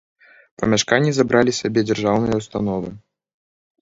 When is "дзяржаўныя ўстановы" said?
1.91-2.89